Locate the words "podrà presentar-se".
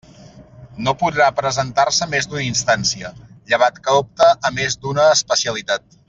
1.01-2.07